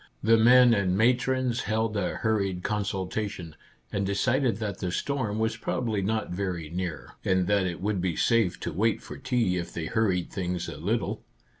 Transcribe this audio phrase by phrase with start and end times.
[0.23, 3.55] The men and matrons held a hurried consultation,
[3.91, 8.01] and de cided that the storm was probably not very near, and that it would
[8.01, 11.21] be safe to wait for tea if they hurried things a little.